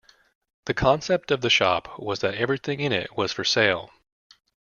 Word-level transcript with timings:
The 0.65 0.73
concept 0.73 1.29
of 1.29 1.41
the 1.41 1.49
shop 1.51 1.99
was 1.99 2.21
that 2.21 2.33
everything 2.33 2.79
in 2.79 2.91
it 2.91 3.15
was 3.15 3.31
for 3.31 3.43
sale. 3.43 3.91